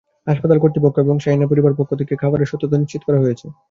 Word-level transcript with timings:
হাসপাতাল 0.27 0.57
কর্তৃপক্ষ 0.59 0.97
এবং 0.99 1.15
শাহিনার 1.19 1.49
পরিবারের 1.51 1.79
পক্ষ 1.79 1.91
থেকে 1.99 2.13
খবরের 2.21 2.49
সত্যতা 2.51 2.77
নিশ্চিত 2.77 3.01
করা 3.05 3.21
হয়েছে। 3.23 3.45